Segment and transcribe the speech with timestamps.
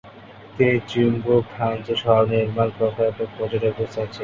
[0.55, 4.19] তিনি চিম্বুক-থানচি সড়ক নির্মাণ প্রকল্পের প্রজেক্ট অফিসার ছিলেন।